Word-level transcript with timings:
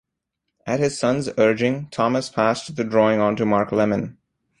At 0.65 0.79
his 0.79 0.97
son's 0.97 1.29
urging 1.37 1.87
Thomas 1.91 2.27
passed 2.27 2.75
the 2.75 2.83
drawing 2.83 3.19
on 3.19 3.35
to 3.35 3.45
Mark 3.45 3.71
Lemon. 3.71 4.17